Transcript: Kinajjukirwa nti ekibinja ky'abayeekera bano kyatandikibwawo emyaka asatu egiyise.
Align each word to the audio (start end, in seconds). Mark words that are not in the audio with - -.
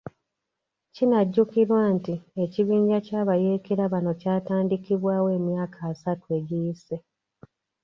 Kinajjukirwa 0.95 1.79
nti 1.95 2.13
ekibinja 2.43 2.97
ky'abayeekera 3.05 3.83
bano 3.93 4.11
kyatandikibwawo 4.21 5.27
emyaka 5.37 5.79
asatu 5.91 6.25
egiyise. 6.37 6.95